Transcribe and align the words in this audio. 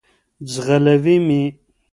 ځغلوی 0.51 1.17
مي. 1.27 1.41